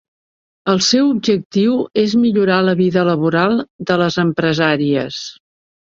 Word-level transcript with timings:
El 0.71 0.79
seu 0.85 1.09
objectiu 1.15 1.75
és 2.03 2.17
millorar 2.23 2.57
la 2.69 2.75
vida 2.81 3.03
laboral 3.11 3.61
de 3.93 3.99
les 4.05 4.19
empresàries. 4.29 5.25